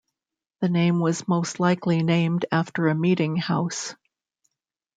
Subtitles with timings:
[0.61, 3.93] The name was most likely named after a meeting house.